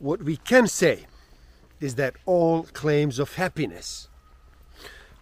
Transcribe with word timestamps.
What 0.00 0.22
we 0.22 0.36
can 0.36 0.68
say 0.68 1.06
is 1.80 1.96
that 1.96 2.14
all 2.24 2.62
claims 2.62 3.18
of 3.18 3.34
happiness 3.34 4.06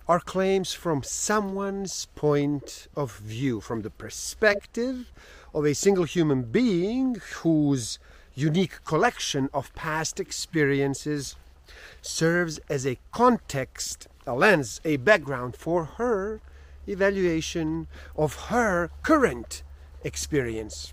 are 0.07 0.21
claims 0.21 0.75
from 0.75 1.03
someone's 1.03 2.09
point 2.15 2.87
of 2.95 3.17
view, 3.17 3.63
from 3.63 3.81
the 3.81 3.89
perspective 3.89 5.11
of 5.55 5.65
a 5.65 5.75
single 5.75 6.05
human 6.05 6.43
being 6.43 7.17
whose 7.37 7.99
unique 8.35 8.85
collection 8.85 9.49
of 9.55 9.75
past 9.75 10.21
experiences 10.21 11.37
serves 12.03 12.61
as 12.69 12.87
a 12.87 12.99
context, 13.13 14.09
a 14.27 14.35
lens, 14.35 14.83
a 14.85 14.99
background 14.99 15.57
for 15.57 15.87
her 15.97 16.43
evaluation 16.87 17.87
of 18.15 18.35
her 18.51 18.91
current 19.03 19.63
experience. 20.05 20.93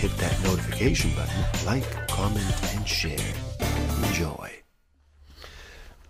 hit 0.00 0.16
that 0.16 0.42
notification 0.44 1.10
button, 1.14 1.44
like, 1.66 2.08
comment, 2.08 2.74
and 2.74 2.88
share. 2.88 3.18
Enjoy. 4.06 4.50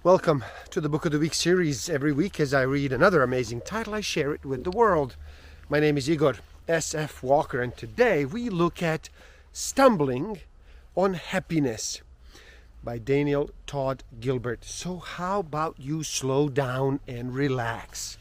Welcome 0.04 0.44
to 0.70 0.80
the 0.80 0.88
Book 0.88 1.06
of 1.06 1.10
the 1.10 1.18
Week 1.18 1.34
series. 1.34 1.90
Every 1.90 2.12
week, 2.12 2.38
as 2.38 2.54
I 2.54 2.62
read 2.62 2.92
another 2.92 3.24
amazing 3.24 3.62
title, 3.62 3.94
I 3.94 4.00
share 4.00 4.32
it 4.32 4.44
with 4.44 4.62
the 4.62 4.70
world. 4.70 5.16
My 5.68 5.80
name 5.80 5.98
is 5.98 6.08
Igor 6.08 6.36
S.F. 6.68 7.20
Walker, 7.24 7.60
and 7.60 7.76
today 7.76 8.24
we 8.24 8.48
look 8.48 8.80
at 8.80 9.08
Stumbling 9.52 10.38
on 10.94 11.14
Happiness 11.14 12.00
by 12.84 12.96
Daniel 12.96 13.50
Todd 13.66 14.04
Gilbert. 14.20 14.64
So, 14.64 14.98
how 14.98 15.40
about 15.40 15.80
you 15.80 16.04
slow 16.04 16.48
down 16.48 17.00
and 17.08 17.34
relax? 17.34 18.18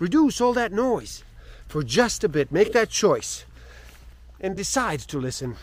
Reduce 0.00 0.40
all 0.40 0.54
that 0.54 0.72
noise 0.72 1.22
for 1.68 1.84
just 1.84 2.24
a 2.24 2.28
bit. 2.28 2.50
Make 2.50 2.72
that 2.72 2.90
choice 2.90 3.44
and 4.40 4.56
decide 4.56 5.00
to 5.00 5.18
listen. 5.18 5.56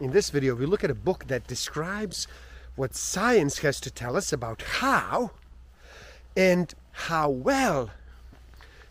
In 0.00 0.12
this 0.12 0.30
video, 0.30 0.54
we 0.54 0.66
look 0.66 0.84
at 0.84 0.90
a 0.90 0.94
book 0.94 1.26
that 1.26 1.46
describes 1.46 2.28
what 2.76 2.94
science 2.94 3.58
has 3.58 3.80
to 3.80 3.90
tell 3.90 4.16
us 4.16 4.32
about 4.32 4.62
how 4.62 5.32
and 6.36 6.72
how 6.92 7.28
well 7.28 7.90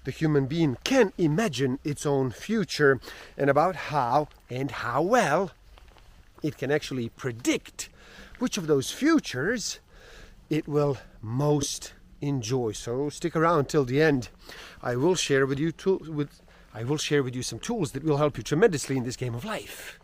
the 0.03 0.11
human 0.11 0.47
being 0.47 0.77
can 0.83 1.13
imagine 1.17 1.79
its 1.83 2.05
own 2.05 2.31
future 2.31 2.99
and 3.37 3.49
about 3.49 3.75
how 3.75 4.27
and 4.49 4.71
how 4.71 5.01
well 5.01 5.51
it 6.43 6.57
can 6.57 6.71
actually 6.71 7.09
predict 7.09 7.89
which 8.39 8.57
of 8.57 8.67
those 8.67 8.91
futures 8.91 9.79
it 10.49 10.67
will 10.67 10.97
most 11.21 11.93
enjoy. 12.19 12.71
So 12.71 13.09
stick 13.09 13.35
around 13.35 13.69
till 13.69 13.85
the 13.85 14.01
end. 14.01 14.29
I 14.81 14.95
will 14.95 15.15
share 15.15 15.45
with 15.45 15.59
you 15.59 15.71
two, 15.71 15.97
with 16.07 16.41
I 16.73 16.83
will 16.83 16.97
share 16.97 17.23
with 17.23 17.35
you 17.35 17.43
some 17.43 17.59
tools 17.59 17.91
that 17.91 18.03
will 18.03 18.17
help 18.17 18.37
you 18.37 18.43
tremendously 18.43 18.97
in 18.97 19.03
this 19.03 19.17
game 19.17 19.35
of 19.35 19.43
life. 19.43 19.99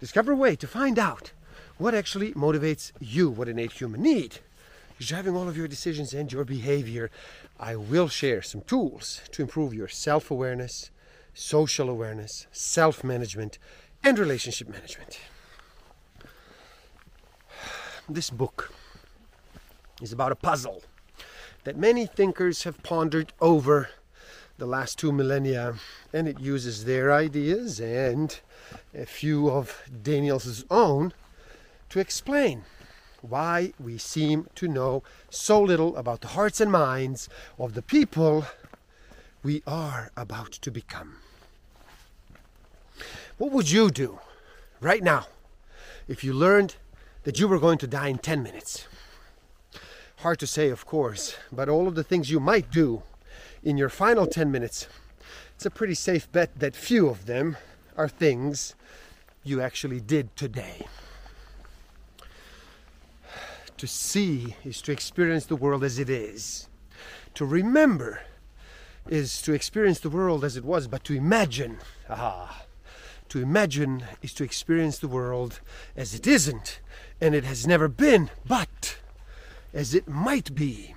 Discover 0.00 0.32
a 0.32 0.36
way 0.36 0.54
to 0.56 0.66
find 0.66 0.98
out 0.98 1.32
what 1.78 1.94
actually 1.94 2.32
motivates 2.32 2.92
you, 3.00 3.30
what 3.30 3.48
innate 3.48 3.72
human 3.72 4.02
need 4.02 4.38
is 4.98 5.08
driving 5.08 5.34
all 5.34 5.48
of 5.48 5.56
your 5.56 5.68
decisions 5.68 6.12
and 6.12 6.30
your 6.30 6.44
behavior. 6.44 7.10
I 7.58 7.76
will 7.76 8.08
share 8.08 8.42
some 8.42 8.60
tools 8.62 9.22
to 9.32 9.42
improve 9.42 9.72
your 9.72 9.88
self 9.88 10.30
awareness, 10.30 10.90
social 11.32 11.88
awareness, 11.88 12.46
self 12.52 13.02
management, 13.02 13.58
and 14.02 14.18
relationship 14.18 14.68
management. 14.68 15.18
This 18.08 18.28
book 18.28 18.72
is 20.02 20.12
about 20.12 20.32
a 20.32 20.36
puzzle 20.36 20.82
that 21.64 21.78
many 21.78 22.04
thinkers 22.04 22.64
have 22.64 22.82
pondered 22.82 23.32
over 23.40 23.88
the 24.58 24.66
last 24.66 24.98
two 24.98 25.12
millennia, 25.12 25.74
and 26.12 26.28
it 26.28 26.38
uses 26.38 26.84
their 26.84 27.12
ideas 27.12 27.80
and 27.80 28.40
a 28.94 29.04
few 29.04 29.50
of 29.50 29.82
Daniel's 30.02 30.64
own 30.70 31.12
to 31.90 31.98
explain 31.98 32.64
why 33.20 33.72
we 33.80 33.98
seem 33.98 34.46
to 34.54 34.68
know 34.68 35.02
so 35.30 35.60
little 35.60 35.96
about 35.96 36.20
the 36.20 36.28
hearts 36.28 36.60
and 36.60 36.70
minds 36.70 37.28
of 37.58 37.74
the 37.74 37.82
people 37.82 38.46
we 39.42 39.62
are 39.66 40.10
about 40.16 40.52
to 40.52 40.70
become. 40.70 41.16
What 43.38 43.50
would 43.50 43.70
you 43.70 43.90
do 43.90 44.20
right 44.80 45.02
now 45.02 45.26
if 46.06 46.22
you 46.22 46.32
learned 46.32 46.76
that 47.24 47.40
you 47.40 47.48
were 47.48 47.58
going 47.58 47.78
to 47.78 47.86
die 47.86 48.08
in 48.08 48.18
10 48.18 48.42
minutes? 48.42 48.86
Hard 50.18 50.38
to 50.38 50.46
say, 50.46 50.68
of 50.68 50.86
course, 50.86 51.36
but 51.50 51.68
all 51.68 51.88
of 51.88 51.96
the 51.96 52.04
things 52.04 52.30
you 52.30 52.38
might 52.38 52.70
do 52.70 53.02
in 53.64 53.78
your 53.78 53.88
final 53.88 54.26
10 54.26 54.52
minutes, 54.52 54.86
it's 55.56 55.64
a 55.66 55.70
pretty 55.70 55.94
safe 55.94 56.30
bet 56.30 56.58
that 56.60 56.76
few 56.76 57.08
of 57.08 57.26
them 57.26 57.56
are 57.96 58.08
things 58.08 58.74
you 59.42 59.60
actually 59.60 60.00
did 60.00 60.36
today. 60.36 60.86
To 63.78 63.86
see 63.86 64.54
is 64.64 64.82
to 64.82 64.92
experience 64.92 65.46
the 65.46 65.56
world 65.56 65.82
as 65.82 65.98
it 65.98 66.10
is. 66.10 66.68
To 67.34 67.44
remember 67.44 68.20
is 69.08 69.42
to 69.42 69.52
experience 69.52 69.98
the 69.98 70.10
world 70.10 70.44
as 70.44 70.56
it 70.56 70.64
was, 70.64 70.86
but 70.86 71.02
to 71.04 71.14
imagine, 71.14 71.78
ah, 72.08 72.64
to 73.30 73.40
imagine 73.40 74.04
is 74.22 74.32
to 74.34 74.44
experience 74.44 74.98
the 74.98 75.08
world 75.08 75.60
as 75.96 76.14
it 76.14 76.26
isn't, 76.26 76.80
and 77.20 77.34
it 77.34 77.44
has 77.44 77.66
never 77.66 77.88
been, 77.88 78.30
but 78.46 78.98
as 79.72 79.94
it 79.94 80.06
might 80.06 80.54
be. 80.54 80.94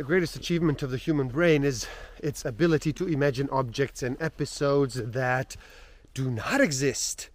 The 0.00 0.04
greatest 0.04 0.34
achievement 0.34 0.82
of 0.82 0.90
the 0.90 0.96
human 0.96 1.28
brain 1.28 1.62
is 1.62 1.86
its 2.20 2.46
ability 2.46 2.90
to 2.94 3.06
imagine 3.06 3.50
objects 3.52 4.02
and 4.02 4.16
episodes 4.18 4.94
that 4.94 5.58
do 6.14 6.30
not 6.30 6.58
exist 6.58 7.28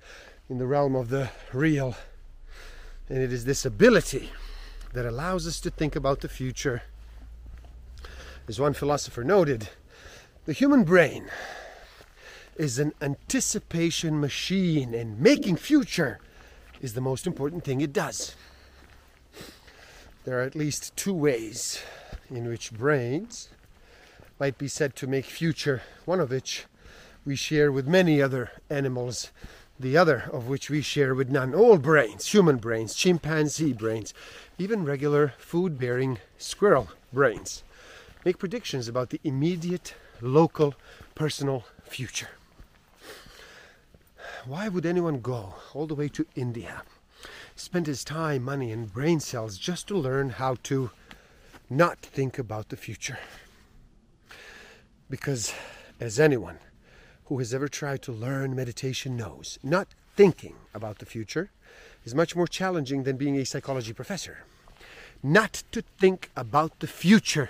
in 0.50 0.58
the 0.58 0.66
realm 0.66 0.96
of 0.96 1.10
the 1.10 1.30
real. 1.54 1.96
And 3.08 3.20
it 3.20 3.32
is 3.32 3.46
this 3.46 3.66
ability 3.66 4.32
that 4.94 5.06
allows 5.06 5.46
us 5.46 5.60
to 5.60 5.70
think 5.70 5.96
about 5.96 6.22
the 6.22 6.28
future. 6.28 6.82
As 8.48 8.60
one 8.60 8.74
philosopher 8.74 9.24
noted, 9.24 9.70
the 10.46 10.54
human 10.54 10.86
brain 10.86 11.28
is 12.56 12.80
an 12.80 12.94
anticipation 13.00 14.20
machine, 14.20 14.96
and 14.96 15.20
making 15.20 15.58
future 15.58 16.20
is 16.82 16.96
the 16.96 17.00
most 17.00 17.28
important 17.28 17.64
thing 17.64 17.82
it 17.82 17.94
does. 17.94 18.34
There 20.24 20.40
are 20.40 20.44
at 20.44 20.56
least 20.56 20.98
two 20.98 21.14
ways 21.14 21.84
in 22.30 22.48
which 22.48 22.72
brains 22.72 23.50
might 24.40 24.58
be 24.58 24.68
said 24.68 24.96
to 24.96 25.08
make 25.08 25.26
future, 25.26 25.82
one 26.06 26.20
of 26.20 26.32
which 26.32 26.66
we 27.26 27.36
share 27.36 27.72
with 27.72 27.88
many 27.88 28.22
other 28.22 28.52
animals, 28.70 29.32
the 29.80 29.98
other 29.98 30.30
of 30.32 30.48
which 30.48 30.70
we 30.70 30.82
share 30.82 31.16
with 31.16 31.30
none. 31.30 31.54
All 31.54 31.78
brains, 31.78 32.28
human 32.28 32.58
brains, 32.58 32.94
chimpanzee 32.94 33.74
brains, 33.74 34.14
even 34.58 34.86
regular 34.86 35.34
food 35.38 35.80
bearing 35.80 36.20
squirrel 36.38 36.90
brains, 37.12 37.64
make 38.24 38.38
predictions 38.38 38.88
about 38.88 39.10
the 39.10 39.20
immediate, 39.24 39.96
local, 40.22 40.76
personal 41.14 41.66
future. 41.84 42.30
Why 44.46 44.68
would 44.68 44.86
anyone 44.86 45.22
go 45.22 45.56
all 45.74 45.88
the 45.88 45.96
way 45.96 46.08
to 46.10 46.28
India, 46.36 46.84
spend 47.56 47.88
his 47.88 48.04
time, 48.04 48.44
money, 48.44 48.72
and 48.72 48.94
brain 48.94 49.20
cells 49.20 49.58
just 49.58 49.88
to 49.88 49.98
learn 49.98 50.30
how 50.30 50.58
to 50.64 50.92
not 51.70 52.00
think 52.00 52.38
about 52.38 52.70
the 52.70 52.78
future? 52.78 53.20
Because, 55.10 55.54
as 56.00 56.20
anyone 56.20 56.60
who 57.26 57.40
has 57.40 57.54
ever 57.54 57.68
tried 57.68 58.02
to 58.04 58.12
learn 58.12 58.56
meditation 58.56 59.18
knows, 59.18 59.60
not 59.64 59.88
thinking 60.16 60.56
about 60.74 61.00
the 61.00 61.06
future 61.06 61.52
is 62.06 62.16
much 62.16 62.36
more 62.36 62.48
challenging 62.48 63.04
than 63.04 63.18
being 63.18 63.38
a 63.38 63.46
psychology 63.46 63.94
professor. 63.94 64.40
Not 65.24 65.64
to 65.72 65.82
think 65.82 66.30
about 66.36 66.80
the 66.80 66.88
future 66.88 67.50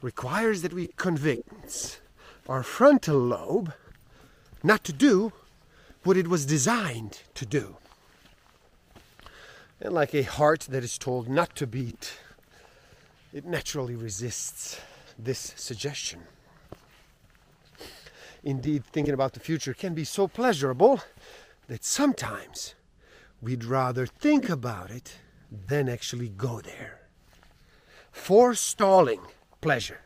requires 0.00 0.62
that 0.62 0.72
we 0.72 0.88
convince 0.96 2.00
our 2.48 2.62
frontal 2.62 3.18
lobe 3.18 3.72
not 4.62 4.84
to 4.84 4.92
do 4.92 5.32
what 6.04 6.16
it 6.16 6.28
was 6.28 6.46
designed 6.46 7.22
to 7.34 7.46
do. 7.46 7.76
And 9.80 9.92
like 9.92 10.14
a 10.14 10.22
heart 10.22 10.66
that 10.70 10.84
is 10.84 10.98
told 10.98 11.28
not 11.28 11.54
to 11.56 11.66
beat, 11.66 12.18
it 13.34 13.44
naturally 13.44 13.96
resists 13.96 14.80
this 15.18 15.52
suggestion. 15.56 16.20
Indeed, 18.44 18.84
thinking 18.84 19.12
about 19.12 19.32
the 19.32 19.40
future 19.40 19.74
can 19.74 19.92
be 19.92 20.04
so 20.04 20.28
pleasurable 20.28 21.00
that 21.66 21.84
sometimes 21.84 22.74
we'd 23.42 23.64
rather 23.64 24.06
think 24.06 24.48
about 24.48 24.90
it 24.90 25.16
than 25.66 25.88
actually 25.88 26.28
go 26.28 26.60
there. 26.60 27.00
Forestalling 28.12 29.22
pleasure 29.60 30.02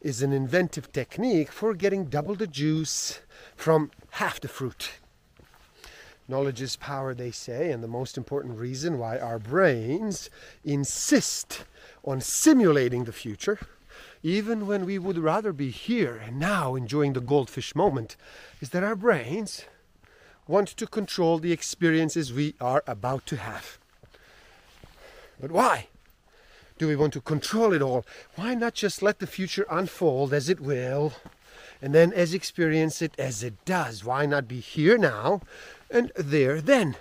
is 0.00 0.20
an 0.20 0.32
inventive 0.32 0.90
technique 0.92 1.52
for 1.52 1.74
getting 1.74 2.06
double 2.06 2.34
the 2.34 2.46
juice 2.48 3.20
from 3.54 3.92
half 4.10 4.40
the 4.40 4.48
fruit. 4.48 4.90
Knowledge 6.26 6.60
is 6.60 6.74
power, 6.74 7.14
they 7.14 7.30
say, 7.30 7.70
and 7.70 7.84
the 7.84 7.88
most 7.88 8.18
important 8.18 8.58
reason 8.58 8.98
why 8.98 9.16
our 9.16 9.38
brains 9.38 10.28
insist 10.64 11.64
on 12.06 12.20
simulating 12.20 13.04
the 13.04 13.12
future, 13.12 13.58
even 14.22 14.66
when 14.66 14.86
we 14.86 14.98
would 14.98 15.18
rather 15.18 15.52
be 15.52 15.70
here 15.70 16.16
and 16.24 16.38
now 16.38 16.74
enjoying 16.74 17.12
the 17.12 17.20
goldfish 17.20 17.74
moment, 17.74 18.16
is 18.60 18.70
that 18.70 18.84
our 18.84 18.96
brains 18.96 19.64
want 20.46 20.68
to 20.68 20.86
control 20.86 21.38
the 21.38 21.52
experiences 21.52 22.32
we 22.32 22.54
are 22.60 22.82
about 22.86 23.26
to 23.26 23.36
have. 23.36 23.78
But 25.40 25.50
why? 25.50 25.88
Do 26.78 26.86
we 26.86 26.96
want 26.96 27.12
to 27.14 27.20
control 27.20 27.72
it 27.72 27.82
all? 27.82 28.04
Why 28.36 28.54
not 28.54 28.74
just 28.74 29.02
let 29.02 29.18
the 29.18 29.26
future 29.26 29.66
unfold 29.70 30.32
as 30.32 30.48
it 30.48 30.60
will, 30.60 31.14
and 31.82 31.94
then 31.94 32.12
as 32.12 32.34
experience 32.34 33.02
it 33.02 33.14
as 33.18 33.42
it 33.42 33.64
does? 33.64 34.04
Why 34.04 34.26
not 34.26 34.46
be 34.46 34.60
here 34.60 34.96
now 34.96 35.40
and 35.90 36.12
there 36.14 36.60
then? 36.60 36.96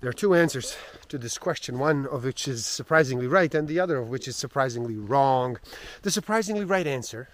There 0.00 0.10
are 0.10 0.14
two 0.14 0.34
answers 0.34 0.76
to 1.08 1.18
this 1.18 1.38
question, 1.38 1.78
one 1.78 2.06
of 2.06 2.24
which 2.24 2.46
is 2.46 2.66
surprisingly 2.66 3.26
right, 3.26 3.54
and 3.54 3.68
the 3.68 3.80
other 3.80 3.98
of 3.98 4.08
which 4.08 4.28
is 4.28 4.36
surprisingly 4.36 4.96
wrong. 4.96 5.58
The 6.02 6.10
surprisingly 6.10 6.64
right 6.64 6.86
answer 6.86 7.28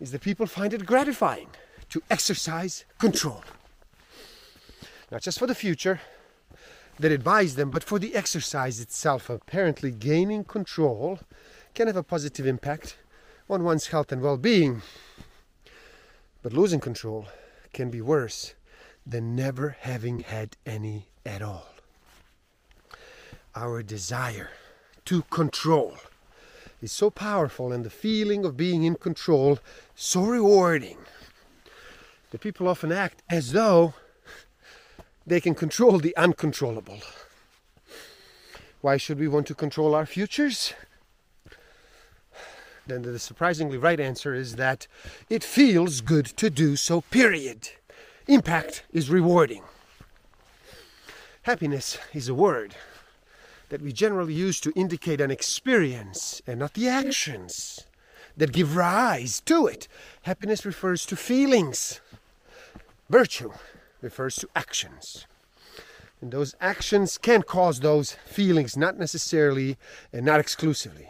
is 0.00 0.12
that 0.12 0.20
people 0.20 0.46
find 0.46 0.72
it 0.72 0.86
gratifying 0.86 1.48
to 1.90 2.02
exercise 2.10 2.84
control. 2.98 3.44
Not 5.10 5.22
just 5.22 5.38
for 5.38 5.46
the 5.46 5.54
future, 5.54 6.00
that 6.98 7.12
advise 7.12 7.56
them, 7.56 7.70
but 7.70 7.84
for 7.84 7.98
the 7.98 8.14
exercise 8.14 8.80
itself, 8.80 9.28
apparently 9.28 9.90
gaining 9.90 10.44
control 10.44 11.20
can 11.74 11.86
have 11.86 11.96
a 11.96 12.02
positive 12.02 12.46
impact 12.46 12.96
on 13.48 13.64
one's 13.64 13.88
health 13.88 14.12
and 14.12 14.22
well 14.22 14.36
being. 14.36 14.82
But 16.42 16.52
losing 16.52 16.80
control 16.80 17.26
can 17.72 17.90
be 17.90 18.00
worse 18.00 18.54
than 19.06 19.34
never 19.34 19.76
having 19.80 20.20
had 20.20 20.56
any 20.66 21.08
at 21.24 21.42
all. 21.42 21.71
Our 23.54 23.82
desire 23.82 24.50
to 25.04 25.22
control 25.24 25.98
is 26.80 26.90
so 26.90 27.10
powerful, 27.10 27.70
and 27.70 27.84
the 27.84 27.90
feeling 27.90 28.44
of 28.44 28.56
being 28.56 28.82
in 28.82 28.94
control 28.94 29.58
so 29.94 30.22
rewarding 30.24 30.96
that 32.30 32.40
people 32.40 32.66
often 32.66 32.90
act 32.90 33.22
as 33.30 33.52
though 33.52 33.92
they 35.26 35.40
can 35.40 35.54
control 35.54 35.98
the 35.98 36.16
uncontrollable. 36.16 37.00
Why 38.80 38.96
should 38.96 39.18
we 39.18 39.28
want 39.28 39.46
to 39.48 39.54
control 39.54 39.94
our 39.94 40.06
futures? 40.06 40.72
Then 42.86 43.02
the 43.02 43.18
surprisingly 43.18 43.76
right 43.76 44.00
answer 44.00 44.34
is 44.34 44.56
that 44.56 44.86
it 45.28 45.44
feels 45.44 46.00
good 46.00 46.26
to 46.38 46.48
do 46.48 46.74
so, 46.74 47.02
period. 47.02 47.68
Impact 48.26 48.82
is 48.92 49.10
rewarding. 49.10 49.62
Happiness 51.42 51.98
is 52.14 52.28
a 52.28 52.34
word 52.34 52.74
that 53.72 53.80
we 53.80 53.90
generally 53.90 54.34
use 54.34 54.60
to 54.60 54.70
indicate 54.76 55.18
an 55.18 55.30
experience 55.30 56.42
and 56.46 56.58
not 56.58 56.74
the 56.74 56.86
actions 56.86 57.86
that 58.36 58.52
give 58.52 58.76
rise 58.76 59.40
to 59.40 59.66
it. 59.66 59.88
Happiness 60.24 60.66
refers 60.66 61.06
to 61.06 61.16
feelings. 61.16 61.98
Virtue 63.08 63.50
refers 64.02 64.36
to 64.36 64.48
actions. 64.54 65.26
And 66.20 66.32
those 66.32 66.54
actions 66.60 67.16
can 67.16 67.40
cause 67.40 67.80
those 67.80 68.12
feelings, 68.26 68.76
not 68.76 68.98
necessarily 68.98 69.78
and 70.12 70.26
not 70.26 70.38
exclusively. 70.38 71.08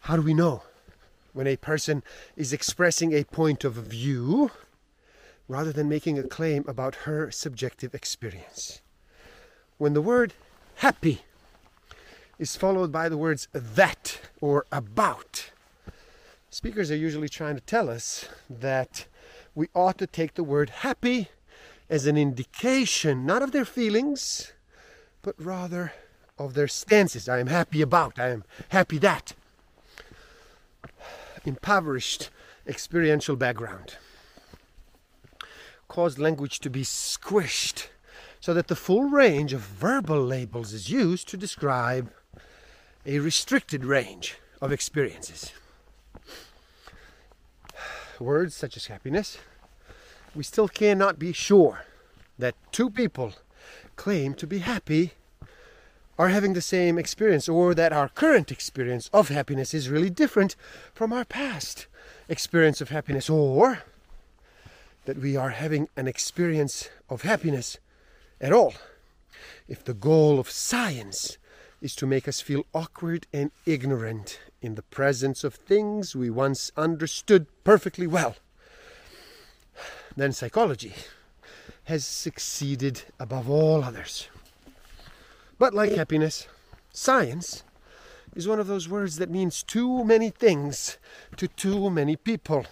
How 0.00 0.16
do 0.16 0.22
we 0.22 0.34
know 0.34 0.64
when 1.32 1.46
a 1.46 1.56
person 1.56 2.02
is 2.36 2.52
expressing 2.52 3.14
a 3.14 3.24
point 3.24 3.64
of 3.64 3.72
view 3.72 4.50
rather 5.48 5.72
than 5.72 5.88
making 5.88 6.18
a 6.18 6.24
claim 6.24 6.66
about 6.68 7.06
her 7.06 7.30
subjective 7.30 7.94
experience? 7.94 8.82
When 9.78 9.94
the 9.94 10.02
word 10.02 10.34
happy 10.76 11.22
is 12.38 12.56
followed 12.56 12.92
by 12.92 13.08
the 13.08 13.16
words 13.16 13.48
that 13.52 14.20
or 14.40 14.66
about, 14.70 15.50
speakers 16.50 16.90
are 16.90 16.96
usually 16.96 17.28
trying 17.28 17.54
to 17.54 17.62
tell 17.62 17.88
us 17.88 18.28
that 18.48 19.06
we 19.54 19.68
ought 19.74 19.98
to 19.98 20.06
take 20.06 20.34
the 20.34 20.44
word 20.44 20.70
happy 20.70 21.28
as 21.88 22.06
an 22.06 22.16
indication 22.16 23.24
not 23.24 23.42
of 23.42 23.52
their 23.52 23.64
feelings, 23.64 24.52
but 25.22 25.34
rather 25.38 25.92
of 26.38 26.54
their 26.54 26.68
stances. 26.68 27.28
I 27.28 27.38
am 27.38 27.46
happy 27.46 27.80
about, 27.80 28.18
I 28.18 28.28
am 28.28 28.44
happy 28.68 28.98
that. 28.98 29.32
Impoverished 31.44 32.30
experiential 32.66 33.36
background 33.36 33.96
caused 35.88 36.18
language 36.18 36.58
to 36.58 36.68
be 36.68 36.82
squished 36.82 37.86
so 38.46 38.54
that 38.54 38.68
the 38.68 38.76
full 38.76 39.06
range 39.06 39.52
of 39.52 39.60
verbal 39.60 40.24
labels 40.24 40.72
is 40.72 40.88
used 40.88 41.26
to 41.26 41.36
describe 41.36 42.12
a 43.04 43.18
restricted 43.18 43.84
range 43.84 44.36
of 44.62 44.70
experiences. 44.70 45.50
Words 48.20 48.54
such 48.54 48.76
as 48.76 48.86
happiness, 48.86 49.38
we 50.32 50.44
still 50.44 50.68
cannot 50.68 51.18
be 51.18 51.32
sure 51.32 51.86
that 52.38 52.54
two 52.70 52.88
people 52.88 53.32
claim 53.96 54.32
to 54.34 54.46
be 54.46 54.58
happy 54.58 55.14
are 56.16 56.28
having 56.28 56.52
the 56.52 56.60
same 56.60 57.00
experience 57.00 57.48
or 57.48 57.74
that 57.74 57.92
our 57.92 58.08
current 58.08 58.52
experience 58.52 59.10
of 59.12 59.28
happiness 59.28 59.74
is 59.74 59.90
really 59.90 60.08
different 60.08 60.54
from 60.94 61.12
our 61.12 61.24
past 61.24 61.88
experience 62.28 62.80
of 62.80 62.90
happiness 62.90 63.28
or 63.28 63.80
that 65.04 65.18
we 65.18 65.36
are 65.36 65.50
having 65.50 65.88
an 65.96 66.06
experience 66.06 66.88
of 67.10 67.22
happiness 67.22 67.78
at 68.40 68.52
all. 68.52 68.74
If 69.68 69.84
the 69.84 69.94
goal 69.94 70.38
of 70.38 70.50
science 70.50 71.38
is 71.80 71.94
to 71.96 72.06
make 72.06 72.26
us 72.28 72.40
feel 72.40 72.64
awkward 72.72 73.26
and 73.32 73.50
ignorant 73.64 74.40
in 74.62 74.74
the 74.74 74.82
presence 74.82 75.44
of 75.44 75.54
things 75.54 76.16
we 76.16 76.30
once 76.30 76.70
understood 76.76 77.46
perfectly 77.64 78.06
well, 78.06 78.36
then 80.16 80.32
psychology 80.32 80.94
has 81.84 82.04
succeeded 82.04 83.02
above 83.20 83.50
all 83.50 83.84
others. 83.84 84.28
But 85.58 85.74
like 85.74 85.92
happiness, 85.92 86.48
science 86.92 87.62
is 88.34 88.48
one 88.48 88.60
of 88.60 88.66
those 88.66 88.88
words 88.88 89.16
that 89.16 89.30
means 89.30 89.62
too 89.62 90.04
many 90.04 90.30
things 90.30 90.98
to 91.36 91.48
too 91.48 91.90
many 91.90 92.16
people 92.16 92.66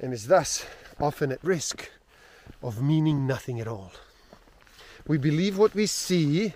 and 0.00 0.12
is 0.12 0.26
thus 0.26 0.66
often 1.00 1.32
at 1.32 1.42
risk 1.44 1.90
of 2.62 2.82
meaning 2.82 3.26
nothing 3.26 3.60
at 3.60 3.68
all. 3.68 3.92
We 5.06 5.18
believe 5.18 5.58
what 5.58 5.74
we 5.74 5.86
see 5.86 6.54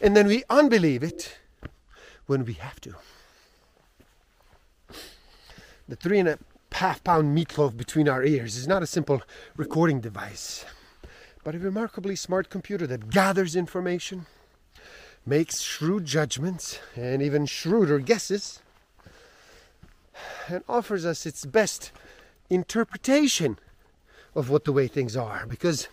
and 0.00 0.16
then 0.16 0.26
we 0.26 0.44
unbelieve 0.50 1.02
it 1.02 1.38
when 2.26 2.44
we 2.44 2.54
have 2.54 2.80
to. 2.82 2.94
The 5.88 5.96
three 5.96 6.18
and 6.18 6.28
a 6.28 6.38
half 6.72 7.02
pound 7.02 7.36
meatloaf 7.36 7.76
between 7.76 8.08
our 8.08 8.22
ears 8.22 8.56
is 8.56 8.68
not 8.68 8.82
a 8.82 8.86
simple 8.86 9.22
recording 9.56 10.00
device, 10.00 10.64
but 11.42 11.54
a 11.54 11.58
remarkably 11.58 12.14
smart 12.14 12.50
computer 12.50 12.86
that 12.86 13.10
gathers 13.10 13.56
information, 13.56 14.26
makes 15.24 15.60
shrewd 15.60 16.04
judgments, 16.04 16.78
and 16.94 17.22
even 17.22 17.46
shrewder 17.46 17.98
guesses, 17.98 18.60
and 20.48 20.62
offers 20.68 21.06
us 21.06 21.26
its 21.26 21.44
best 21.46 21.90
interpretation 22.50 23.58
of 24.38 24.50
what 24.50 24.64
the 24.64 24.72
way 24.72 24.86
things 24.86 25.16
are 25.16 25.44
because 25.46 25.88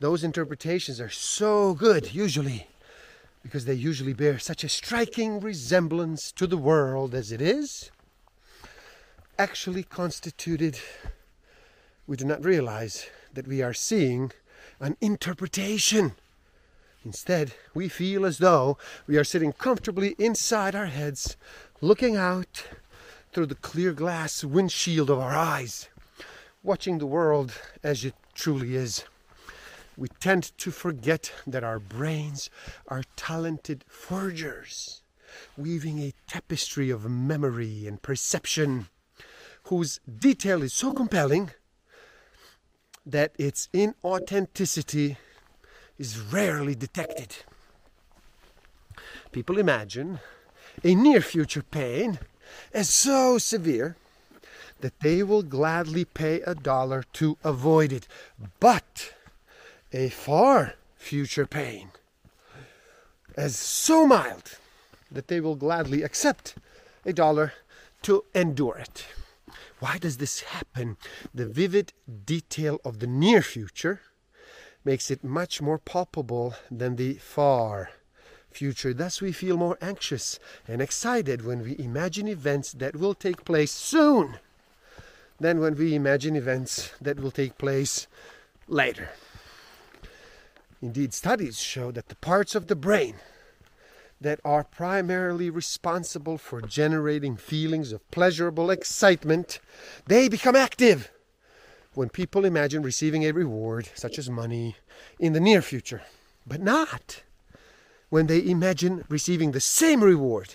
those 0.00 0.22
interpretations 0.22 1.00
are 1.00 1.10
so 1.10 1.74
good 1.74 2.14
usually 2.14 2.66
because 3.42 3.64
they 3.64 3.74
usually 3.74 4.12
bear 4.12 4.38
such 4.38 4.62
a 4.62 4.68
striking 4.68 5.40
resemblance 5.40 6.30
to 6.32 6.46
the 6.46 6.56
world 6.56 7.14
as 7.14 7.32
it 7.32 7.40
is 7.40 7.90
actually 9.38 9.84
constituted, 9.84 10.80
we 12.06 12.16
do 12.16 12.24
not 12.24 12.44
realize 12.44 13.06
that 13.32 13.46
we 13.46 13.62
are 13.62 13.72
seeing 13.72 14.32
an 14.80 14.96
interpretation. 15.00 16.12
Instead, 17.04 17.52
we 17.72 17.88
feel 17.88 18.26
as 18.26 18.38
though 18.38 18.76
we 19.06 19.16
are 19.16 19.24
sitting 19.24 19.52
comfortably 19.52 20.16
inside 20.18 20.74
our 20.74 20.86
heads, 20.86 21.36
looking 21.80 22.16
out 22.16 22.64
through 23.32 23.46
the 23.46 23.54
clear 23.54 23.92
glass 23.92 24.42
windshield 24.42 25.08
of 25.08 25.20
our 25.20 25.36
eyes, 25.36 25.88
watching 26.68 26.98
the 26.98 27.06
world 27.06 27.54
as 27.82 28.04
it 28.04 28.14
truly 28.34 28.76
is. 28.76 29.04
We 29.96 30.08
tend 30.20 30.52
to 30.58 30.70
forget 30.70 31.32
that 31.46 31.64
our 31.64 31.78
brains 31.78 32.50
are 32.88 33.04
talented 33.16 33.86
forgers, 33.88 35.00
weaving 35.56 35.98
a 35.98 36.12
tapestry 36.26 36.90
of 36.90 37.08
memory 37.10 37.86
and 37.86 38.02
perception 38.02 38.88
whose 39.64 39.98
detail 40.06 40.62
is 40.62 40.74
so 40.74 40.92
compelling 40.92 41.52
that 43.06 43.32
its 43.38 43.70
inauthenticity 43.72 45.16
is 45.96 46.20
rarely 46.20 46.74
detected. 46.74 47.34
People 49.32 49.56
imagine 49.58 50.20
a 50.84 50.94
near 50.94 51.22
future 51.22 51.62
pain 51.62 52.18
as 52.74 52.90
so 52.90 53.38
severe 53.38 53.96
that 54.80 55.00
they 55.00 55.22
will 55.22 55.42
gladly 55.42 56.04
pay 56.04 56.40
a 56.42 56.54
dollar 56.54 57.04
to 57.14 57.36
avoid 57.42 57.92
it. 57.92 58.06
But 58.60 59.14
a 59.92 60.08
far 60.08 60.74
future 60.96 61.46
pain 61.46 61.90
as 63.36 63.56
so 63.56 64.06
mild 64.06 64.58
that 65.10 65.28
they 65.28 65.40
will 65.40 65.54
gladly 65.54 66.02
accept 66.02 66.56
a 67.06 67.12
dollar 67.12 67.52
to 68.02 68.24
endure 68.34 68.76
it. 68.78 69.06
Why 69.80 69.98
does 69.98 70.18
this 70.18 70.40
happen? 70.40 70.96
The 71.32 71.46
vivid 71.46 71.92
detail 72.26 72.80
of 72.84 72.98
the 72.98 73.06
near 73.06 73.42
future 73.42 74.00
makes 74.84 75.10
it 75.10 75.24
much 75.24 75.62
more 75.62 75.78
palpable 75.78 76.54
than 76.70 76.96
the 76.96 77.14
far 77.14 77.90
future. 78.50 78.92
Thus, 78.92 79.20
we 79.20 79.32
feel 79.32 79.56
more 79.56 79.78
anxious 79.80 80.38
and 80.66 80.82
excited 80.82 81.44
when 81.44 81.62
we 81.62 81.78
imagine 81.78 82.28
events 82.28 82.72
that 82.72 82.96
will 82.96 83.14
take 83.14 83.44
place 83.44 83.72
soon 83.72 84.38
than 85.40 85.60
when 85.60 85.74
we 85.76 85.94
imagine 85.94 86.36
events 86.36 86.92
that 87.00 87.20
will 87.20 87.30
take 87.30 87.58
place 87.58 88.06
later. 88.66 89.10
Indeed, 90.80 91.12
studies 91.12 91.60
show 91.60 91.90
that 91.92 92.08
the 92.08 92.16
parts 92.16 92.54
of 92.54 92.66
the 92.66 92.76
brain 92.76 93.16
that 94.20 94.40
are 94.44 94.64
primarily 94.64 95.50
responsible 95.50 96.38
for 96.38 96.60
generating 96.60 97.36
feelings 97.36 97.92
of 97.92 98.08
pleasurable 98.10 98.70
excitement, 98.70 99.60
they 100.06 100.28
become 100.28 100.56
active 100.56 101.10
when 101.94 102.08
people 102.08 102.44
imagine 102.44 102.82
receiving 102.82 103.24
a 103.24 103.32
reward, 103.32 103.88
such 103.94 104.18
as 104.18 104.30
money, 104.30 104.76
in 105.18 105.32
the 105.32 105.40
near 105.40 105.62
future, 105.62 106.02
but 106.46 106.60
not 106.60 107.22
when 108.08 108.26
they 108.26 108.44
imagine 108.48 109.04
receiving 109.08 109.52
the 109.52 109.60
same 109.60 110.02
reward 110.02 110.54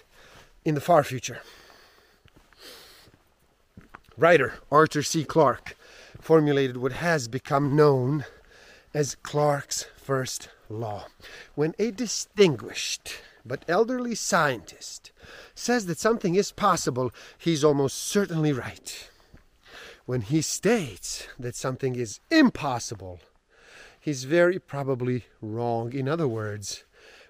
in 0.65 0.75
the 0.75 0.81
far 0.81 1.03
future. 1.03 1.41
Writer 4.15 4.53
Arthur 4.71 5.01
C. 5.01 5.23
Clarke 5.23 5.75
formulated 6.21 6.77
what 6.77 6.91
has 6.91 7.27
become 7.27 7.75
known 7.75 8.25
as 8.93 9.15
Clarke's 9.15 9.87
first 9.95 10.49
law. 10.69 11.07
When 11.55 11.73
a 11.79 11.89
distinguished 11.89 13.15
but 13.43 13.65
elderly 13.67 14.13
scientist 14.13 15.11
says 15.55 15.87
that 15.87 15.97
something 15.97 16.35
is 16.35 16.51
possible, 16.51 17.11
he's 17.39 17.63
almost 17.63 17.97
certainly 17.97 18.53
right. 18.53 19.09
When 20.05 20.21
he 20.21 20.43
states 20.43 21.27
that 21.39 21.55
something 21.55 21.95
is 21.95 22.19
impossible, 22.29 23.19
he's 23.99 24.25
very 24.25 24.59
probably 24.59 25.25
wrong. 25.41 25.91
In 25.91 26.07
other 26.07 26.27
words, 26.27 26.83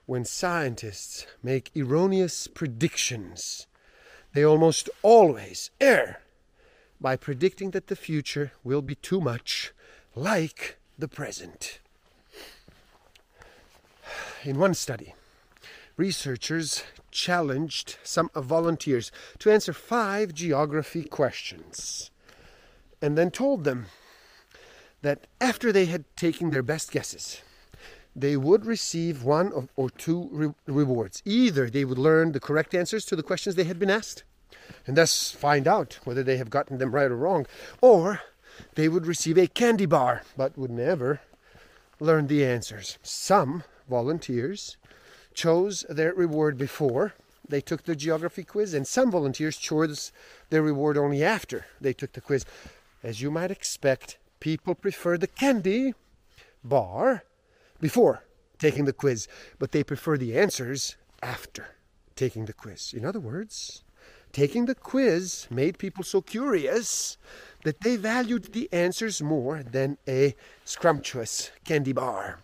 when 0.05 0.25
scientists 0.25 1.25
make 1.41 1.71
erroneous 1.77 2.47
predictions, 2.47 3.67
they 4.33 4.43
almost 4.43 4.89
always 5.01 5.71
err 5.79 6.22
by 7.03 7.17
predicting 7.17 7.71
that 7.71 7.87
the 7.87 7.97
future 7.97 8.53
will 8.63 8.81
be 8.81 8.95
too 8.95 9.19
much 9.19 9.73
like 10.15 10.77
the 10.97 11.09
present. 11.09 11.81
In 14.45 14.57
one 14.57 14.73
study, 14.73 15.13
researchers 15.97 16.83
challenged 17.11 17.97
some 18.03 18.29
volunteers 18.33 19.11
to 19.39 19.51
answer 19.51 19.73
five 19.73 20.33
geography 20.33 21.03
questions 21.03 22.09
and 23.01 23.17
then 23.17 23.31
told 23.31 23.65
them 23.65 23.87
that 25.01 25.27
after 25.41 25.73
they 25.73 25.85
had 25.85 26.05
taken 26.15 26.51
their 26.51 26.63
best 26.63 26.89
guesses, 26.89 27.41
they 28.15 28.37
would 28.37 28.65
receive 28.65 29.23
one 29.23 29.67
or 29.75 29.89
two 29.89 30.29
re- 30.31 30.53
rewards. 30.67 31.21
Either 31.25 31.69
they 31.69 31.83
would 31.83 31.97
learn 31.97 32.31
the 32.31 32.39
correct 32.39 32.73
answers 32.73 33.03
to 33.05 33.17
the 33.17 33.23
questions 33.23 33.55
they 33.55 33.65
had 33.65 33.79
been 33.79 33.89
asked, 33.89 34.23
and 34.85 34.97
thus 34.97 35.31
find 35.31 35.67
out 35.67 35.99
whether 36.03 36.23
they 36.23 36.37
have 36.37 36.49
gotten 36.49 36.77
them 36.77 36.93
right 36.93 37.11
or 37.11 37.17
wrong, 37.17 37.45
or 37.81 38.21
they 38.75 38.87
would 38.87 39.05
receive 39.05 39.37
a 39.37 39.47
candy 39.47 39.85
bar, 39.85 40.23
but 40.37 40.57
would 40.57 40.71
never 40.71 41.21
learn 41.99 42.27
the 42.27 42.45
answers. 42.45 42.97
Some 43.01 43.63
volunteers 43.89 44.77
chose 45.33 45.85
their 45.89 46.13
reward 46.13 46.57
before 46.57 47.13
they 47.47 47.61
took 47.61 47.83
the 47.83 47.95
geography 47.95 48.43
quiz, 48.43 48.73
and 48.73 48.87
some 48.87 49.11
volunteers 49.11 49.57
chose 49.57 50.11
their 50.49 50.61
reward 50.61 50.97
only 50.97 51.23
after 51.23 51.65
they 51.81 51.93
took 51.93 52.13
the 52.13 52.21
quiz. 52.21 52.45
As 53.03 53.21
you 53.21 53.29
might 53.29 53.51
expect, 53.51 54.17
people 54.39 54.75
prefer 54.75 55.17
the 55.17 55.27
candy 55.27 55.93
bar 56.63 57.23
before 57.81 58.23
taking 58.59 58.85
the 58.85 58.93
quiz, 58.93 59.27
but 59.59 59.71
they 59.71 59.83
prefer 59.83 60.17
the 60.17 60.37
answers 60.37 60.95
after 61.21 61.75
taking 62.15 62.45
the 62.45 62.53
quiz. 62.53 62.93
In 62.93 63.05
other 63.05 63.19
words, 63.19 63.83
taking 64.33 64.65
the 64.65 64.75
quiz 64.75 65.47
made 65.49 65.77
people 65.77 66.03
so 66.03 66.21
curious 66.21 67.17
that 67.63 67.79
they 67.81 67.95
valued 67.95 68.51
the 68.51 68.67
answers 68.73 69.21
more 69.21 69.63
than 69.63 69.97
a 70.07 70.35
scrumptious 70.65 71.51
candy 71.63 71.93
bar. 71.93 72.39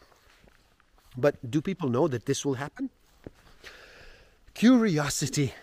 But 1.17 1.51
do 1.51 1.61
people 1.61 1.89
know 1.89 2.07
that 2.07 2.25
this 2.25 2.45
will 2.45 2.53
happen? 2.53 2.89
Curiosity 4.53 5.53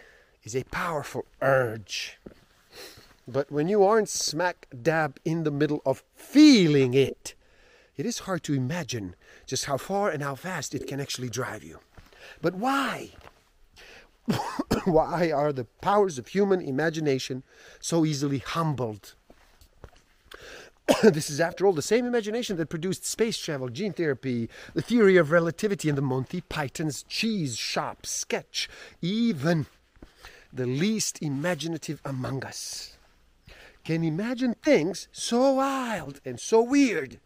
is 0.45 0.55
a 0.55 0.65
powerful 0.65 1.25
urge. 1.41 2.19
But 3.27 3.51
when 3.51 3.69
you 3.69 3.83
aren't 3.83 4.09
smack 4.09 4.67
dab 4.83 5.19
in 5.25 5.45
the 5.45 5.51
middle 5.51 5.81
of 5.87 6.05
feeling 6.15 6.95
it, 6.95 7.35
it 7.97 8.05
is 8.05 8.21
hard 8.21 8.43
to 8.45 8.55
imagine 8.55 9.17
just 9.47 9.65
how 9.65 9.79
far 9.79 10.11
and 10.11 10.23
how 10.23 10.35
fast 10.35 10.75
it 10.75 10.87
can 10.87 11.01
actually 11.01 11.31
drive 11.31 11.65
you. 11.65 11.79
But 12.43 12.55
why? 12.55 13.11
why 14.93 15.33
are 15.33 15.53
the 15.53 15.65
powers 15.81 16.17
of 16.17 16.29
human 16.29 16.61
imagination 16.61 17.43
so 17.81 18.05
easily 18.05 18.39
humbled? 18.39 19.15
this 21.03 21.29
is, 21.29 21.41
after 21.41 21.67
all, 21.67 21.73
the 21.73 21.83
same 21.83 22.07
imagination 22.07 22.57
that 22.57 22.69
produced 22.69 23.05
space 23.05 23.37
travel, 23.37 23.69
gene 23.69 23.93
therapy, 23.93 24.49
the 24.75 24.83
theory 24.83 25.17
of 25.17 25.33
relativity, 25.33 25.89
and 25.89 25.99
the 25.99 26.03
Monty 26.03 26.41
Python's 26.43 27.03
cheese 27.03 27.57
shop 27.57 28.07
sketch. 28.07 28.69
Even 29.03 29.67
the 30.53 30.67
least 30.67 31.21
imaginative 31.21 32.01
among 32.05 32.45
us 32.45 32.97
can 33.85 34.05
imagine 34.05 34.55
things 34.63 35.09
so 35.11 35.55
wild 35.55 36.21
and 36.25 36.39
so 36.39 36.63
weird 36.63 37.19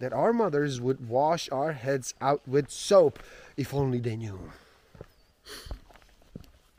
that 0.00 0.12
our 0.12 0.32
mothers 0.32 0.80
would 0.80 1.08
wash 1.08 1.48
our 1.50 1.72
heads 1.72 2.14
out 2.20 2.46
with 2.46 2.70
soap 2.70 3.20
if 3.56 3.72
only 3.72 4.00
they 4.00 4.16
knew. 4.16 4.50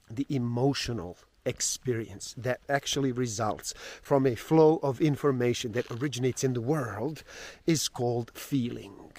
The 0.10 0.26
emotional 0.30 1.18
experience 1.46 2.36
that 2.38 2.60
actually 2.68 3.12
results 3.12 3.74
from 4.02 4.28
a 4.28 4.36
flow 4.36 4.80
of 4.84 5.02
information 5.02 5.72
that 5.72 5.90
originates 5.90 6.44
in 6.44 6.54
the 6.54 6.62
world 6.62 7.24
is 7.66 7.88
called 7.88 8.32
feeling. 8.36 9.12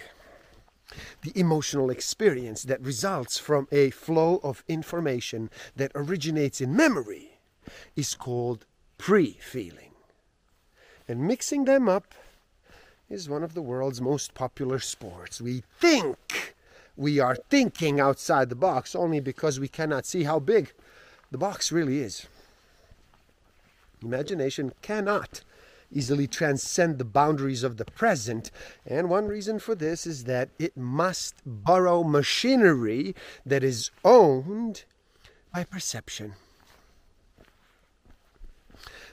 The 1.23 1.39
emotional 1.39 1.91
experience 1.91 2.63
that 2.65 2.81
results 2.81 3.39
from 3.39 3.69
a 3.73 3.91
flow 3.91 4.41
of 4.43 4.65
information 4.69 5.51
that 5.77 5.93
originates 5.95 6.61
in 6.61 6.75
memory 6.75 7.39
is 7.97 8.15
called 8.15 8.65
pre 8.97 9.39
feeling. 9.41 9.93
And 11.07 11.21
mixing 11.21 11.65
them 11.65 11.89
up 11.89 12.15
is 13.09 13.29
one 13.29 13.43
of 13.43 13.55
the 13.55 13.63
world's 13.63 14.01
most 14.01 14.35
popular 14.35 14.79
sports. 14.79 15.41
We 15.41 15.63
think 15.79 16.57
we 16.99 17.21
are 17.21 17.37
thinking 17.49 18.01
outside 18.01 18.49
the 18.49 18.57
box 18.57 18.95
only 18.97 19.21
because 19.21 19.61
we 19.61 19.69
cannot 19.69 20.05
see 20.05 20.25
how 20.25 20.41
big 20.41 20.73
the 21.31 21.39
box 21.39 21.71
really 21.71 22.01
is. 22.01 22.27
Imagination 24.03 24.73
cannot 24.83 25.43
easily 25.93 26.27
transcend 26.27 26.99
the 26.99 27.05
boundaries 27.05 27.63
of 27.63 27.77
the 27.77 27.85
present, 27.85 28.51
and 28.85 29.09
one 29.09 29.27
reason 29.29 29.59
for 29.61 29.75
this 29.75 30.07
is 30.07 30.25
that 30.25 30.51
it 30.59 30.77
must 30.77 31.37
borrow 31.47 32.03
machinery 32.03 33.15
that 33.47 33.63
is 33.63 33.91
owned 34.05 34.85
by 35.55 35.65
perception. 35.65 36.35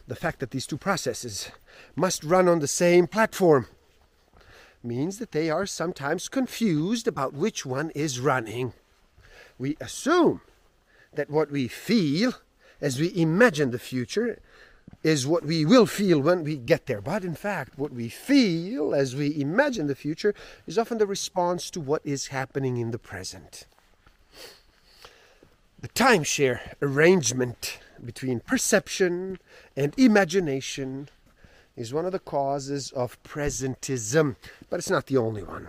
The 0.08 0.16
fact 0.16 0.40
that 0.40 0.52
these 0.52 0.68
two 0.68 0.78
processes 0.78 1.52
must 1.96 2.24
run 2.24 2.48
on 2.48 2.60
the 2.60 2.68
same 2.68 3.08
platform 3.08 3.68
means 4.86 5.18
that 5.20 5.32
they 5.32 5.50
are 5.50 5.66
sometimes 5.66 6.30
confused 6.30 7.08
about 7.08 7.34
which 7.34 7.66
one 7.66 7.90
is 7.92 8.20
running. 8.20 8.74
We 9.58 9.78
assume 9.80 10.42
that 11.14 11.30
what 11.30 11.52
we 11.52 11.68
feel 11.68 12.36
as 12.82 13.00
we 13.00 13.16
imagine 13.16 13.72
the 13.72 13.80
future 13.80 14.40
is 15.04 15.28
what 15.28 15.46
we 15.46 15.66
will 15.66 15.86
feel 15.86 16.20
when 16.20 16.44
we 16.44 16.58
get 16.58 16.86
there. 16.86 17.02
But 17.02 17.24
in 17.24 17.36
fact, 17.36 17.78
what 17.78 17.92
we 17.92 18.10
feel 18.10 18.94
as 18.94 19.16
we 19.16 19.40
imagine 19.40 19.88
the 19.88 19.96
future 19.96 20.34
is 20.68 20.78
often 20.78 20.98
the 20.98 21.06
response 21.06 21.70
to 21.72 21.80
what 21.80 22.02
is 22.04 22.28
happening 22.28 22.78
in 22.78 22.92
the 22.92 23.00
present. 23.00 23.68
The 25.80 25.90
timeshare 25.90 26.74
arrangement 26.82 27.80
between 28.04 28.40
perception 28.40 29.40
and 29.76 29.94
imagination 29.98 31.10
is 31.76 31.94
one 31.94 32.06
of 32.06 32.12
the 32.12 32.20
causes 32.20 32.92
of 32.92 33.22
presentism, 33.24 34.36
but 34.70 34.78
it's 34.78 34.90
not 34.90 35.08
the 35.08 35.18
only 35.18 35.44
one. 35.44 35.68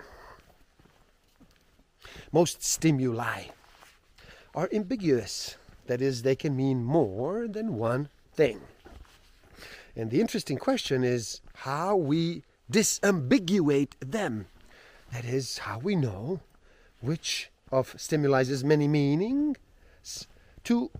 Most 2.33 2.63
stimuli 2.63 3.45
are 4.55 4.69
ambiguous. 4.73 5.57
That 5.87 6.01
is, 6.01 6.23
they 6.23 6.37
can 6.37 6.57
mean 6.57 6.85
more 6.85 7.47
than 7.47 7.77
one 7.77 8.09
thing. 8.35 8.61
And 9.95 10.11
the 10.11 10.21
interesting 10.21 10.59
question 10.59 11.05
is 11.05 11.41
how 11.55 11.97
we 11.97 12.43
disambiguate 12.71 13.93
them. 14.01 14.47
That 15.13 15.25
is, 15.25 15.59
how 15.59 15.79
we 15.79 15.95
know 15.95 16.41
which 17.01 17.51
of 17.71 17.95
stimuli 17.97 18.45
has 18.45 18.65
many 18.65 18.89
meanings 18.89 19.57
to 20.65 20.91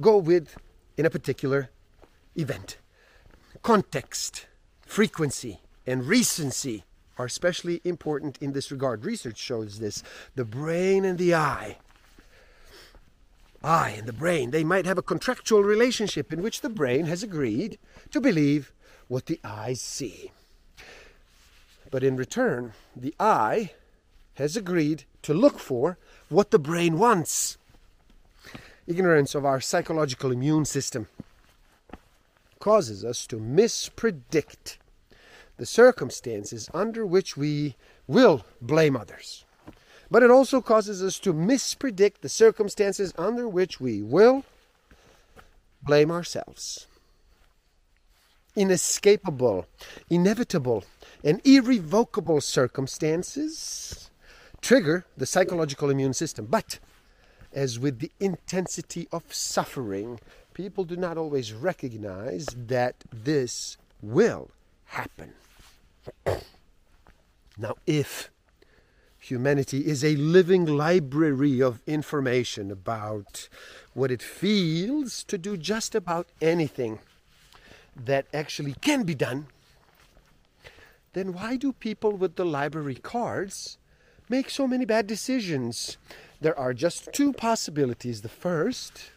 go 0.00 0.16
with 0.16 0.56
in 0.96 1.06
a 1.06 1.10
particular 1.10 1.70
event. 2.36 2.78
Context, 3.68 4.46
frequency, 4.80 5.60
and 5.86 6.06
recency 6.06 6.84
are 7.18 7.26
especially 7.26 7.82
important 7.84 8.38
in 8.40 8.54
this 8.54 8.72
regard. 8.72 9.04
Research 9.04 9.36
shows 9.36 9.78
this. 9.78 10.02
The 10.36 10.46
brain 10.46 11.04
and 11.04 11.18
the 11.18 11.34
eye. 11.34 11.76
Eye 13.62 13.94
and 13.98 14.06
the 14.08 14.14
brain, 14.14 14.52
they 14.52 14.64
might 14.64 14.86
have 14.86 14.96
a 14.96 15.02
contractual 15.02 15.62
relationship 15.62 16.32
in 16.32 16.40
which 16.40 16.62
the 16.62 16.70
brain 16.70 17.04
has 17.04 17.22
agreed 17.22 17.78
to 18.10 18.22
believe 18.22 18.72
what 19.06 19.26
the 19.26 19.38
eyes 19.44 19.82
see. 19.82 20.32
But 21.90 22.02
in 22.02 22.16
return, 22.16 22.72
the 22.96 23.14
eye 23.20 23.72
has 24.36 24.56
agreed 24.56 25.04
to 25.24 25.34
look 25.34 25.58
for 25.58 25.98
what 26.30 26.52
the 26.52 26.58
brain 26.58 26.98
wants. 26.98 27.58
Ignorance 28.86 29.34
of 29.34 29.44
our 29.44 29.60
psychological 29.60 30.32
immune 30.32 30.64
system 30.64 31.08
causes 32.60 33.04
us 33.04 33.26
to 33.26 33.36
mispredict 33.36 34.78
the 35.56 35.66
circumstances 35.66 36.68
under 36.72 37.04
which 37.04 37.36
we 37.36 37.76
will 38.06 38.44
blame 38.60 38.96
others. 38.96 39.44
But 40.10 40.22
it 40.22 40.30
also 40.30 40.60
causes 40.60 41.02
us 41.02 41.18
to 41.20 41.34
mispredict 41.34 42.20
the 42.22 42.28
circumstances 42.28 43.12
under 43.18 43.48
which 43.48 43.80
we 43.80 44.02
will 44.02 44.44
blame 45.82 46.10
ourselves. 46.10 46.86
Inescapable, 48.56 49.66
inevitable, 50.08 50.84
and 51.22 51.40
irrevocable 51.46 52.40
circumstances 52.40 54.10
trigger 54.60 55.04
the 55.16 55.26
psychological 55.26 55.90
immune 55.90 56.14
system. 56.14 56.46
But 56.46 56.78
as 57.52 57.78
with 57.78 58.00
the 58.00 58.10
intensity 58.18 59.08
of 59.12 59.32
suffering, 59.32 60.20
people 60.58 60.82
do 60.82 60.96
not 60.96 61.16
always 61.16 61.52
recognize 61.52 62.46
that 62.56 62.96
this 63.12 63.76
will 64.02 64.50
happen. 64.86 65.32
now, 67.56 67.76
if 67.86 68.28
humanity 69.20 69.86
is 69.86 70.04
a 70.04 70.16
living 70.16 70.66
library 70.66 71.62
of 71.62 71.80
information 71.86 72.72
about 72.72 73.48
what 73.94 74.10
it 74.10 74.20
feels 74.20 75.22
to 75.22 75.38
do 75.38 75.56
just 75.56 75.94
about 75.94 76.26
anything 76.42 76.98
that 77.94 78.26
actually 78.34 78.74
can 78.80 79.04
be 79.04 79.14
done, 79.14 79.46
then 81.12 81.32
why 81.34 81.56
do 81.56 81.72
people 81.72 82.10
with 82.10 82.34
the 82.34 82.44
library 82.44 82.96
cards 82.96 83.78
make 84.28 84.50
so 84.50 84.66
many 84.66 84.84
bad 84.84 85.06
decisions? 85.06 85.98
There 86.40 86.58
are 86.58 86.74
just 86.74 87.12
two 87.12 87.32
possibilities. 87.32 88.22
The 88.22 88.28
first 88.28 89.12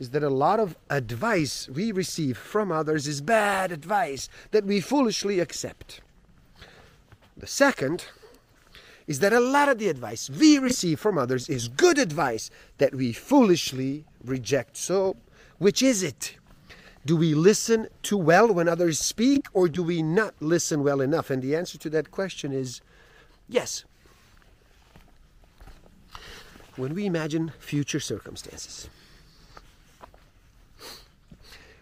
is 0.00 0.10
that 0.10 0.22
a 0.22 0.30
lot 0.30 0.58
of 0.58 0.76
advice 0.88 1.68
we 1.68 1.92
receive 1.92 2.38
from 2.38 2.72
others 2.72 3.06
is 3.06 3.20
bad 3.20 3.70
advice 3.70 4.30
that 4.50 4.64
we 4.64 4.80
foolishly 4.80 5.38
accept. 5.38 6.00
The 7.36 7.46
second 7.46 8.06
is 9.06 9.20
that 9.20 9.34
a 9.34 9.40
lot 9.40 9.68
of 9.68 9.78
the 9.78 9.88
advice 9.88 10.30
we 10.30 10.58
receive 10.58 10.98
from 10.98 11.18
others 11.18 11.48
is 11.48 11.68
good 11.68 11.98
advice 11.98 12.50
that 12.78 12.94
we 12.94 13.12
foolishly 13.12 14.04
reject. 14.24 14.76
So, 14.76 15.16
which 15.58 15.82
is 15.82 16.02
it? 16.02 16.36
Do 17.04 17.16
we 17.16 17.34
listen 17.34 17.88
too 18.02 18.18
well 18.18 18.52
when 18.52 18.68
others 18.68 18.98
speak, 18.98 19.46
or 19.52 19.68
do 19.68 19.82
we 19.82 20.02
not 20.02 20.34
listen 20.40 20.82
well 20.82 21.00
enough? 21.00 21.30
And 21.30 21.42
the 21.42 21.56
answer 21.56 21.76
to 21.78 21.90
that 21.90 22.10
question 22.10 22.52
is 22.52 22.80
yes. 23.48 23.84
When 26.76 26.94
we 26.94 27.04
imagine 27.04 27.52
future 27.58 28.00
circumstances, 28.00 28.88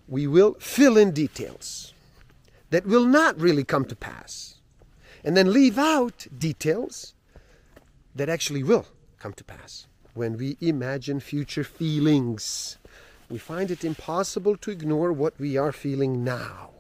we 0.09 0.27
will 0.27 0.55
fill 0.59 0.97
in 0.97 1.13
details 1.13 1.93
that 2.71 2.87
will 2.87 3.05
not 3.05 3.39
really 3.39 3.65
come 3.65 3.85
to 3.85 3.97
pass, 3.97 4.57
and 5.23 5.37
then 5.37 5.53
leave 5.53 5.79
out 5.79 6.27
details 6.37 7.15
that 8.15 8.29
actually 8.29 8.63
will 8.63 8.87
come 9.19 9.33
to 9.35 9.45
pass. 9.45 9.87
When 10.15 10.37
we 10.37 10.57
imagine 10.61 11.21
future 11.21 11.65
feelings, 11.65 12.79
we 13.29 13.39
find 13.39 13.71
it 13.71 13.85
impossible 13.85 14.57
to 14.57 14.71
ignore 14.71 15.13
what 15.13 15.39
we 15.39 15.57
are 15.57 15.73
feeling 15.73 16.25
now, 16.25 16.71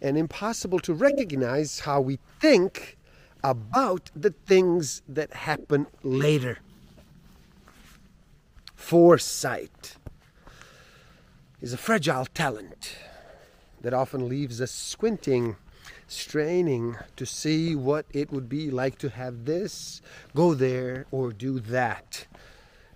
and 0.00 0.16
impossible 0.16 0.78
to 0.80 0.94
recognize 0.94 1.80
how 1.80 2.00
we 2.00 2.18
think 2.40 2.96
about 3.42 4.10
the 4.14 4.34
things 4.46 5.02
that 5.08 5.32
happen 5.32 5.86
later. 6.02 6.58
Foresight 8.74 9.96
is 11.60 11.72
a 11.72 11.76
fragile 11.76 12.26
talent 12.26 12.96
that 13.80 13.92
often 13.92 14.28
leaves 14.28 14.60
us 14.60 14.70
squinting, 14.70 15.56
straining 16.06 16.96
to 17.16 17.26
see 17.26 17.74
what 17.74 18.06
it 18.12 18.30
would 18.30 18.48
be 18.48 18.70
like 18.70 18.98
to 18.98 19.08
have 19.08 19.44
this, 19.44 20.00
go 20.34 20.54
there, 20.54 21.06
or 21.10 21.32
do 21.32 21.58
that. 21.58 22.26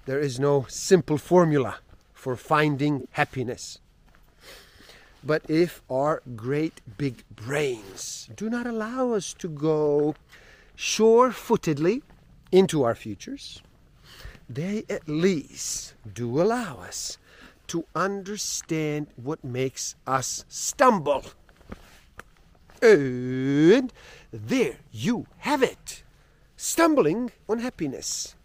There 0.06 0.20
is 0.20 0.38
no 0.38 0.66
simple 0.68 1.18
formula 1.18 1.78
for 2.14 2.36
finding 2.36 3.08
happiness. 3.12 3.78
But 5.24 5.42
if 5.48 5.82
our 5.90 6.22
great 6.34 6.80
big 6.98 7.24
brains 7.34 8.28
do 8.34 8.50
not 8.50 8.66
allow 8.66 9.12
us 9.12 9.34
to 9.34 9.48
go 9.48 10.14
sure 10.74 11.30
footedly 11.30 12.02
into 12.50 12.82
our 12.82 12.94
futures, 12.94 13.62
they 14.48 14.84
at 14.90 15.08
least 15.08 15.94
do 16.12 16.40
allow 16.40 16.78
us 16.78 17.18
to 17.72 17.86
understand 17.96 19.06
what 19.16 19.42
makes 19.42 19.94
us 20.06 20.44
stumble. 20.46 21.24
And 22.82 23.90
there 24.30 24.76
you 24.92 25.26
have 25.38 25.62
it 25.62 26.02
stumbling 26.54 27.32
on 27.48 27.60
happiness. 27.60 28.36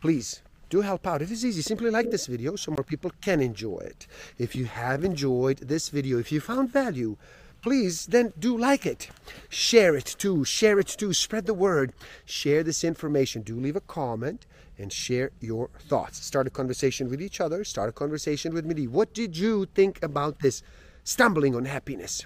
Please 0.00 0.42
do 0.70 0.80
help 0.80 1.06
out. 1.06 1.22
If 1.22 1.30
It 1.30 1.34
is 1.34 1.44
easy. 1.44 1.62
Simply 1.62 1.88
like 1.88 2.10
this 2.10 2.26
video 2.26 2.56
so 2.56 2.72
more 2.72 2.82
people 2.82 3.12
can 3.20 3.40
enjoy 3.40 3.78
it. 3.78 4.08
If 4.38 4.56
you 4.56 4.64
have 4.64 5.04
enjoyed 5.04 5.58
this 5.58 5.88
video, 5.90 6.18
if 6.18 6.32
you 6.32 6.40
found 6.40 6.72
value, 6.72 7.16
please 7.62 8.06
then 8.06 8.32
do 8.40 8.58
like 8.58 8.84
it. 8.84 9.08
Share 9.48 9.94
it 9.94 10.16
too. 10.18 10.44
Share 10.44 10.80
it 10.80 10.88
too. 10.88 11.12
Spread 11.12 11.46
the 11.46 11.54
word. 11.54 11.92
Share 12.24 12.64
this 12.64 12.82
information. 12.82 13.42
Do 13.42 13.54
leave 13.54 13.76
a 13.76 13.80
comment 13.98 14.46
and 14.78 14.92
share 14.92 15.30
your 15.40 15.70
thoughts. 15.78 16.24
Start 16.24 16.46
a 16.46 16.50
conversation 16.50 17.08
with 17.10 17.20
each 17.20 17.40
other. 17.40 17.64
Start 17.64 17.88
a 17.88 17.92
conversation 17.92 18.54
with 18.54 18.64
me. 18.64 18.86
What 18.86 19.12
did 19.12 19.36
you 19.36 19.66
think 19.74 20.02
about 20.02 20.40
this 20.40 20.62
stumbling 21.04 21.54
on 21.54 21.64
happiness? 21.64 22.24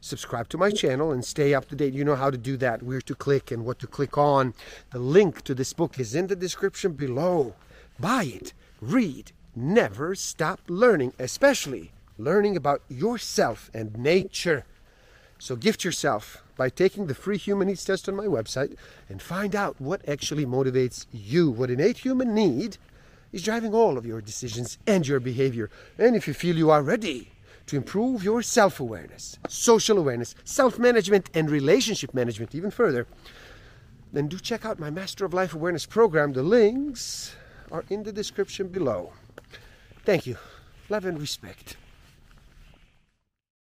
Subscribe 0.00 0.48
to 0.50 0.58
my 0.58 0.70
channel 0.70 1.12
and 1.12 1.24
stay 1.24 1.54
up 1.54 1.68
to 1.68 1.76
date. 1.76 1.94
You 1.94 2.04
know 2.04 2.16
how 2.16 2.30
to 2.30 2.36
do 2.36 2.56
that, 2.58 2.82
where 2.82 3.00
to 3.00 3.14
click 3.14 3.50
and 3.50 3.64
what 3.64 3.78
to 3.80 3.86
click 3.86 4.18
on. 4.18 4.54
The 4.90 4.98
link 4.98 5.42
to 5.42 5.54
this 5.54 5.72
book 5.72 5.98
is 5.98 6.14
in 6.14 6.26
the 6.26 6.36
description 6.36 6.92
below. 6.92 7.54
Buy 7.98 8.24
it, 8.24 8.52
read, 8.80 9.32
never 9.56 10.14
stop 10.14 10.60
learning, 10.68 11.14
especially 11.18 11.92
learning 12.18 12.56
about 12.56 12.82
yourself 12.88 13.70
and 13.72 13.96
nature. 13.96 14.64
So 15.42 15.56
gift 15.56 15.82
yourself 15.82 16.44
by 16.56 16.68
taking 16.68 17.08
the 17.08 17.16
free 17.16 17.36
human 17.36 17.66
needs 17.66 17.84
test 17.84 18.08
on 18.08 18.14
my 18.14 18.26
website 18.26 18.76
and 19.08 19.20
find 19.20 19.56
out 19.56 19.80
what 19.80 20.08
actually 20.08 20.46
motivates 20.46 21.06
you. 21.10 21.50
What 21.50 21.68
innate 21.68 21.98
human 21.98 22.32
need 22.32 22.76
is 23.32 23.42
driving 23.42 23.74
all 23.74 23.98
of 23.98 24.06
your 24.06 24.20
decisions 24.20 24.78
and 24.86 25.04
your 25.04 25.18
behavior. 25.18 25.68
And 25.98 26.14
if 26.14 26.28
you 26.28 26.32
feel 26.32 26.56
you 26.56 26.70
are 26.70 26.80
ready 26.80 27.32
to 27.66 27.74
improve 27.74 28.22
your 28.22 28.40
self 28.42 28.78
awareness, 28.78 29.36
social 29.48 29.98
awareness, 29.98 30.36
self 30.44 30.78
management, 30.78 31.28
and 31.34 31.50
relationship 31.50 32.14
management 32.14 32.54
even 32.54 32.70
further, 32.70 33.08
then 34.12 34.28
do 34.28 34.38
check 34.38 34.64
out 34.64 34.78
my 34.78 34.90
Master 34.90 35.24
of 35.24 35.34
Life 35.34 35.54
Awareness 35.54 35.86
program. 35.86 36.34
The 36.34 36.44
links 36.44 37.34
are 37.72 37.84
in 37.90 38.04
the 38.04 38.12
description 38.12 38.68
below. 38.68 39.12
Thank 40.04 40.24
you. 40.24 40.36
Love 40.88 41.04
and 41.04 41.18
respect. 41.18 41.76